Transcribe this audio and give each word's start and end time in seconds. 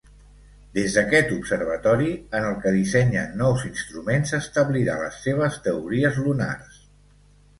Des 0.77 0.93
d'aquest 0.99 1.27
observatori, 1.33 2.07
en 2.39 2.47
el 2.47 2.55
que 2.63 2.71
dissenya 2.77 3.25
nous 3.43 3.67
instruments, 3.69 4.33
establirà 4.39 4.95
les 5.03 5.19
seves 5.29 5.59
teories 5.69 6.17
lunars. 6.25 6.81